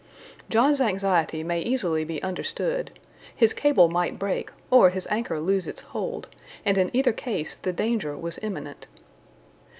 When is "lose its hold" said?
5.39-6.27